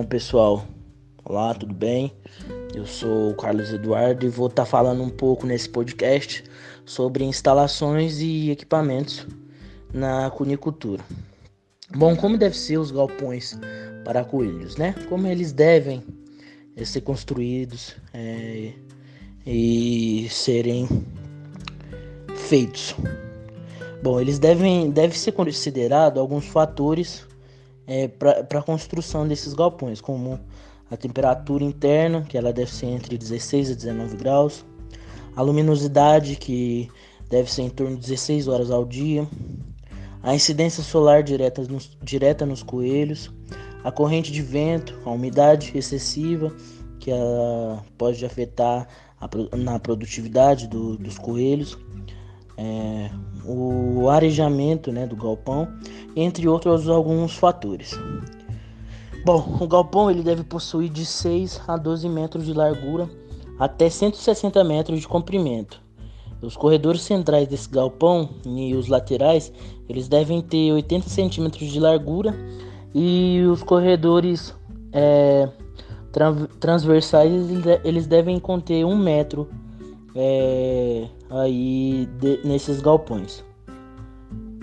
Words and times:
Bom, 0.00 0.06
pessoal, 0.06 0.64
olá, 1.22 1.52
tudo 1.52 1.74
bem? 1.74 2.10
Eu 2.74 2.86
sou 2.86 3.32
o 3.32 3.34
Carlos 3.34 3.70
Eduardo 3.70 4.24
e 4.24 4.30
vou 4.30 4.46
estar 4.46 4.62
tá 4.62 4.66
falando 4.66 5.02
um 5.02 5.10
pouco 5.10 5.46
nesse 5.46 5.68
podcast 5.68 6.42
sobre 6.86 7.22
instalações 7.22 8.18
e 8.18 8.50
equipamentos 8.50 9.26
na 9.92 10.30
cunicultura. 10.30 11.04
Bom, 11.94 12.16
como 12.16 12.38
devem 12.38 12.58
ser 12.58 12.78
os 12.78 12.90
galpões 12.90 13.58
para 14.02 14.24
coelhos, 14.24 14.78
né? 14.78 14.94
Como 15.06 15.26
eles 15.26 15.52
devem 15.52 16.02
eh, 16.78 16.84
ser 16.86 17.02
construídos 17.02 17.94
é, 18.14 18.72
e 19.44 20.28
serem 20.30 20.88
feitos. 22.48 22.96
Bom, 24.02 24.18
eles 24.18 24.38
devem 24.38 24.90
deve 24.90 25.18
ser 25.18 25.32
considerado 25.32 26.18
alguns 26.18 26.46
fatores 26.46 27.28
é, 27.90 28.06
para 28.06 28.60
a 28.60 28.62
construção 28.62 29.26
desses 29.26 29.52
galpões, 29.52 30.00
como 30.00 30.38
a 30.88 30.96
temperatura 30.96 31.64
interna, 31.64 32.22
que 32.22 32.38
ela 32.38 32.52
deve 32.52 32.70
ser 32.70 32.86
entre 32.86 33.18
16 33.18 33.70
e 33.70 33.74
19 33.74 34.16
graus, 34.16 34.64
a 35.34 35.42
luminosidade, 35.42 36.36
que 36.36 36.88
deve 37.28 37.50
ser 37.52 37.62
em 37.62 37.68
torno 37.68 37.96
de 37.96 38.02
16 38.02 38.46
horas 38.46 38.70
ao 38.70 38.84
dia, 38.84 39.26
a 40.22 40.32
incidência 40.32 40.84
solar 40.84 41.24
direta 41.24 41.62
nos, 41.64 41.98
direta 42.00 42.46
nos 42.46 42.62
coelhos, 42.62 43.28
a 43.82 43.90
corrente 43.90 44.30
de 44.30 44.40
vento, 44.40 44.96
a 45.04 45.10
umidade 45.10 45.76
excessiva, 45.76 46.54
que 47.00 47.10
ela 47.10 47.84
pode 47.98 48.24
afetar 48.24 48.86
a, 49.20 49.56
na 49.56 49.80
produtividade 49.80 50.68
do, 50.68 50.96
dos 50.96 51.18
coelhos, 51.18 51.76
é, 52.60 53.10
o 53.42 54.10
arejamento 54.10 54.92
né, 54.92 55.06
do 55.06 55.16
galpão, 55.16 55.66
entre 56.14 56.46
outros 56.46 56.88
alguns 56.88 57.34
fatores. 57.34 57.98
Bom, 59.24 59.58
o 59.60 59.66
galpão 59.66 60.10
ele 60.10 60.22
deve 60.22 60.44
possuir 60.44 60.90
de 60.90 61.06
6 61.06 61.62
a 61.66 61.76
12 61.76 62.08
metros 62.08 62.44
de 62.44 62.52
largura 62.52 63.08
até 63.58 63.88
160 63.88 64.62
metros 64.64 65.00
de 65.00 65.08
comprimento. 65.08 65.80
Os 66.42 66.56
corredores 66.56 67.02
centrais 67.02 67.48
desse 67.48 67.68
galpão 67.68 68.28
e 68.46 68.74
os 68.74 68.88
laterais 68.88 69.52
eles 69.88 70.08
devem 70.08 70.40
ter 70.40 70.72
80 70.72 71.08
centímetros 71.08 71.70
de 71.70 71.80
largura 71.80 72.34
e 72.94 73.42
os 73.50 73.62
corredores 73.62 74.54
é, 74.92 75.48
transversais 76.58 77.32
eles 77.84 78.06
devem 78.06 78.38
conter 78.38 78.84
um 78.84 78.96
metro 78.96 79.48
é, 80.14 81.06
aí 81.30 82.08
de, 82.20 82.40
nesses 82.44 82.80
galpões. 82.80 83.44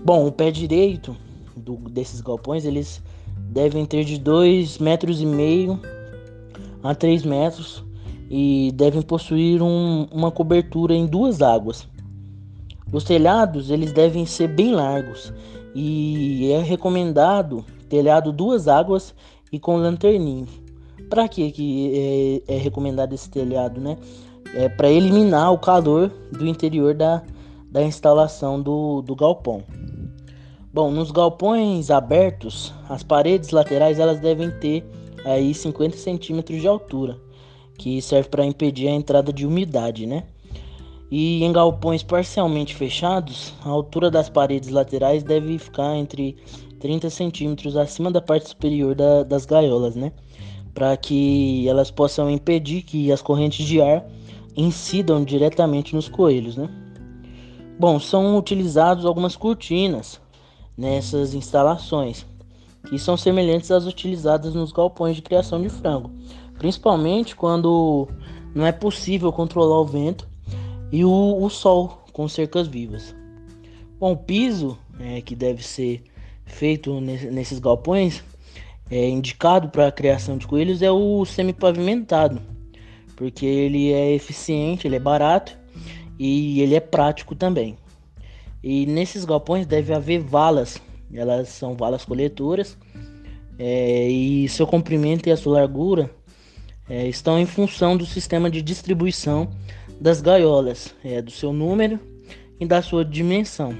Bom, 0.03 0.27
o 0.27 0.31
pé 0.31 0.51
direito 0.51 1.15
do, 1.55 1.75
desses 1.89 2.21
galpões 2.21 2.65
eles 2.65 3.01
devem 3.49 3.85
ter 3.85 4.03
de 4.03 4.17
2 4.17 4.77
metros 4.77 5.21
e 5.21 5.25
meio 5.25 5.79
a 6.83 6.93
3 6.93 7.23
metros 7.23 7.83
e 8.29 8.71
devem 8.75 9.01
possuir 9.01 9.61
um, 9.61 10.07
uma 10.11 10.31
cobertura 10.31 10.93
em 10.93 11.05
duas 11.05 11.41
águas. 11.41 11.87
Os 12.91 13.03
telhados 13.03 13.69
eles 13.69 13.91
devem 13.91 14.25
ser 14.25 14.47
bem 14.49 14.73
largos 14.73 15.33
e 15.75 16.51
é 16.51 16.61
recomendado 16.61 17.65
telhado 17.89 18.31
duas 18.31 18.67
águas 18.67 19.13
e 19.51 19.59
com 19.59 19.77
lanterninho. 19.77 20.47
Para 21.09 21.27
que 21.27 21.51
que 21.51 22.43
é, 22.47 22.55
é 22.55 22.57
recomendado 22.57 23.13
esse 23.13 23.29
telhado, 23.29 23.79
né? 23.79 23.97
É, 24.55 24.69
para 24.69 24.89
eliminar 24.89 25.51
o 25.53 25.57
calor 25.57 26.09
do 26.31 26.47
interior 26.47 26.93
da, 26.93 27.23
da 27.71 27.83
instalação 27.83 28.61
do, 28.61 29.01
do 29.01 29.15
galpão. 29.15 29.63
Bom, 30.73 30.91
nos 30.91 31.11
galpões 31.11 31.89
abertos, 31.89 32.73
as 32.87 33.01
paredes 33.01 33.49
laterais 33.49 33.99
elas 33.99 34.19
devem 34.19 34.51
ter 34.59 34.85
aí 35.25 35.53
50 35.53 35.97
centímetros 35.97 36.61
de 36.61 36.67
altura, 36.67 37.17
que 37.77 38.01
serve 38.01 38.29
para 38.29 38.45
impedir 38.45 38.87
a 38.87 38.91
entrada 38.91 39.33
de 39.33 39.45
umidade, 39.45 40.05
né? 40.05 40.23
E 41.09 41.43
em 41.43 41.51
galpões 41.53 42.03
parcialmente 42.03 42.75
fechados, 42.75 43.53
a 43.63 43.69
altura 43.69 44.11
das 44.11 44.29
paredes 44.29 44.69
laterais 44.69 45.23
deve 45.23 45.57
ficar 45.57 45.95
entre 45.95 46.35
30 46.79 47.09
centímetros 47.09 47.77
acima 47.77 48.11
da 48.11 48.21
parte 48.21 48.49
superior 48.49 48.93
da, 48.93 49.23
das 49.23 49.45
gaiolas, 49.45 49.95
né? 49.95 50.11
Para 50.73 50.95
que 50.95 51.67
elas 51.67 51.89
possam 51.89 52.29
impedir 52.29 52.83
que 52.83 53.11
as 53.11 53.21
correntes 53.21 53.65
de 53.65 53.81
ar 53.81 54.05
incidam 54.57 55.23
diretamente 55.23 55.95
nos 55.95 56.09
coelhos, 56.09 56.57
né? 56.57 56.67
Bom, 57.79 57.99
são 57.99 58.35
utilizados 58.35 59.05
algumas 59.05 59.35
cortinas 59.35 60.19
nessas 60.75 61.35
instalações, 61.35 62.25
que 62.89 62.97
são 62.97 63.15
semelhantes 63.15 63.69
às 63.69 63.85
utilizadas 63.85 64.55
nos 64.55 64.71
galpões 64.71 65.15
de 65.15 65.21
criação 65.21 65.61
de 65.61 65.69
frango, 65.69 66.09
principalmente 66.57 67.35
quando 67.35 68.07
não 68.55 68.65
é 68.65 68.71
possível 68.71 69.31
controlar 69.31 69.79
o 69.79 69.85
vento 69.85 70.27
e 70.91 71.05
o, 71.05 71.37
o 71.39 71.49
sol 71.49 72.03
com 72.11 72.27
cercas 72.27 72.67
vivas. 72.67 73.15
Bom, 73.99 74.13
o 74.13 74.17
piso 74.17 74.77
é, 74.99 75.21
que 75.21 75.35
deve 75.35 75.63
ser 75.63 76.03
feito 76.45 76.99
nesses 76.99 77.59
galpões 77.59 78.23
é 78.89 79.07
indicado 79.07 79.69
para 79.69 79.87
a 79.87 79.91
criação 79.91 80.37
de 80.37 80.47
coelhos 80.47 80.81
é 80.81 80.89
o 80.89 81.23
semi-pavimentado 81.25 82.56
porque 83.17 83.45
ele 83.45 83.91
é 83.91 84.13
eficiente, 84.13 84.87
ele 84.87 84.95
é 84.95 84.99
barato 84.99 85.57
e 86.17 86.61
ele 86.61 86.75
é 86.75 86.79
prático 86.79 87.35
também. 87.35 87.75
E 88.63 88.85
nesses 88.85 89.25
galpões 89.25 89.65
deve 89.65 89.93
haver 89.93 90.19
valas, 90.19 90.79
elas 91.13 91.49
são 91.49 91.75
valas 91.75 92.05
coletoras 92.05 92.77
é, 93.57 94.07
e 94.07 94.47
seu 94.47 94.67
comprimento 94.67 95.27
e 95.27 95.31
a 95.31 95.37
sua 95.37 95.59
largura 95.59 96.11
é, 96.87 97.07
estão 97.07 97.39
em 97.39 97.45
função 97.45 97.97
do 97.97 98.05
sistema 98.05 98.49
de 98.49 98.61
distribuição 98.61 99.49
das 99.99 100.21
gaiolas, 100.21 100.93
é, 101.03 101.21
do 101.21 101.31
seu 101.31 101.51
número 101.51 101.99
e 102.59 102.65
da 102.65 102.81
sua 102.83 103.03
dimensão. 103.03 103.75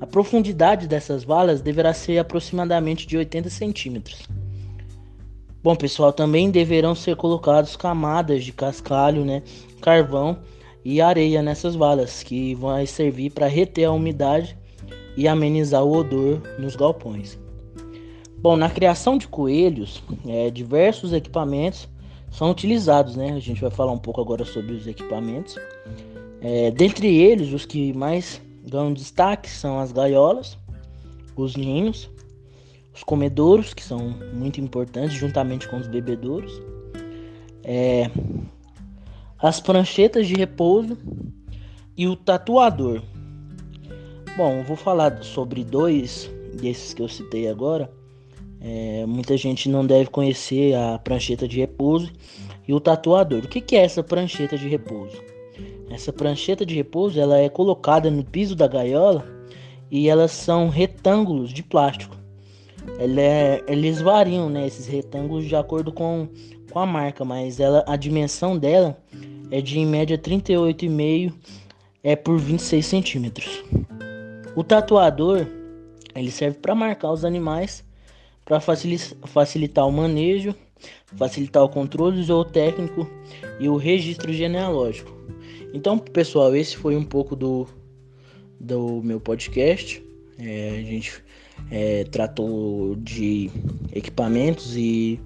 A 0.00 0.06
profundidade 0.06 0.88
dessas 0.88 1.22
valas 1.22 1.60
deverá 1.60 1.92
ser 1.92 2.18
aproximadamente 2.18 3.06
de 3.06 3.16
80 3.16 3.50
centímetros. 3.50 4.28
Bom, 5.60 5.74
pessoal, 5.74 6.12
também 6.12 6.50
deverão 6.50 6.94
ser 6.94 7.16
colocados 7.16 7.74
camadas 7.74 8.44
de 8.44 8.52
cascalho, 8.52 9.24
né, 9.24 9.42
carvão 9.80 10.38
e 10.84 11.00
areia 11.00 11.42
nessas 11.42 11.74
valas, 11.74 12.22
que 12.22 12.54
vão 12.54 12.84
servir 12.86 13.30
para 13.30 13.48
reter 13.48 13.84
a 13.84 13.92
umidade 13.92 14.56
e 15.16 15.26
amenizar 15.26 15.84
o 15.84 15.96
odor 15.96 16.40
nos 16.60 16.76
galpões. 16.76 17.36
Bom, 18.38 18.56
na 18.56 18.70
criação 18.70 19.18
de 19.18 19.26
coelhos, 19.26 20.00
é, 20.26 20.48
diversos 20.48 21.12
equipamentos 21.12 21.88
são 22.30 22.52
utilizados, 22.52 23.16
né? 23.16 23.32
A 23.32 23.40
gente 23.40 23.60
vai 23.60 23.70
falar 23.70 23.90
um 23.90 23.98
pouco 23.98 24.20
agora 24.20 24.44
sobre 24.44 24.74
os 24.74 24.86
equipamentos. 24.86 25.56
É, 26.40 26.70
dentre 26.70 27.08
eles, 27.08 27.52
os 27.52 27.66
que 27.66 27.92
mais 27.92 28.40
ganham 28.64 28.92
destaque 28.92 29.50
são 29.50 29.80
as 29.80 29.90
gaiolas, 29.90 30.56
os 31.34 31.56
ninhos, 31.56 32.08
os 32.98 33.04
comedouros, 33.04 33.72
que 33.72 33.82
são 33.82 34.16
muito 34.32 34.60
importantes, 34.60 35.16
juntamente 35.16 35.68
com 35.68 35.76
os 35.76 35.86
bebedouros, 35.86 36.60
é, 37.62 38.10
as 39.38 39.60
pranchetas 39.60 40.26
de 40.26 40.34
repouso 40.34 40.98
e 41.96 42.08
o 42.08 42.16
tatuador. 42.16 43.00
Bom, 44.36 44.64
vou 44.64 44.76
falar 44.76 45.22
sobre 45.22 45.64
dois 45.64 46.30
desses 46.60 46.92
que 46.92 47.02
eu 47.02 47.08
citei 47.08 47.48
agora. 47.48 47.90
É, 48.60 49.06
muita 49.06 49.36
gente 49.36 49.68
não 49.68 49.86
deve 49.86 50.10
conhecer 50.10 50.74
a 50.74 50.98
prancheta 50.98 51.46
de 51.46 51.60
repouso 51.60 52.12
e 52.66 52.74
o 52.74 52.80
tatuador. 52.80 53.44
O 53.44 53.48
que, 53.48 53.60
que 53.60 53.76
é 53.76 53.84
essa 53.84 54.02
prancheta 54.02 54.58
de 54.58 54.68
repouso? 54.68 55.22
Essa 55.88 56.12
prancheta 56.12 56.66
de 56.66 56.74
repouso 56.74 57.20
ela 57.20 57.38
é 57.38 57.48
colocada 57.48 58.10
no 58.10 58.24
piso 58.24 58.56
da 58.56 58.66
gaiola 58.66 59.24
e 59.88 60.08
elas 60.08 60.32
são 60.32 60.68
retângulos 60.68 61.52
de 61.52 61.62
plástico 61.62 62.18
é, 63.20 63.64
eles 63.66 64.00
variam, 64.00 64.48
né, 64.48 64.66
esses 64.66 64.86
retângulos 64.86 65.46
de 65.46 65.54
acordo 65.56 65.92
com, 65.92 66.28
com 66.70 66.78
a 66.78 66.86
marca, 66.86 67.24
mas 67.24 67.60
ela, 67.60 67.84
a 67.86 67.96
dimensão 67.96 68.58
dela 68.58 68.98
é 69.50 69.60
de 69.60 69.78
em 69.78 69.86
média 69.86 70.18
38,5 70.18 71.32
é 72.02 72.16
por 72.16 72.38
26 72.38 72.84
centímetros. 72.84 73.64
O 74.54 74.64
tatuador 74.64 75.46
ele 76.14 76.30
serve 76.30 76.58
para 76.58 76.74
marcar 76.74 77.12
os 77.12 77.24
animais, 77.24 77.84
para 78.44 78.60
facilitar 78.60 79.86
o 79.86 79.92
manejo, 79.92 80.54
facilitar 81.16 81.62
o 81.62 81.68
controle 81.68 82.22
zootécnico 82.22 83.08
e 83.60 83.68
o 83.68 83.76
registro 83.76 84.32
genealógico. 84.32 85.16
Então, 85.72 85.98
pessoal, 85.98 86.56
esse 86.56 86.76
foi 86.76 86.96
um 86.96 87.04
pouco 87.04 87.36
do, 87.36 87.66
do 88.58 89.02
meu 89.02 89.20
podcast. 89.20 90.02
É, 90.38 90.78
a 90.78 90.82
gente 90.82 91.22
é, 91.70 92.04
tratou 92.04 92.94
de 92.96 93.50
equipamentos 93.92 94.76
e 94.76 95.20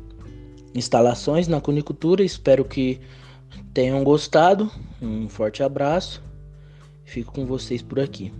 instalações 0.74 1.48
na 1.48 1.60
cunicultura. 1.60 2.22
Espero 2.24 2.64
que 2.64 3.00
tenham 3.74 4.02
gostado. 4.02 4.70
Um 5.00 5.28
forte 5.28 5.62
abraço. 5.62 6.22
Fico 7.04 7.32
com 7.32 7.44
vocês 7.44 7.82
por 7.82 8.00
aqui. 8.00 8.32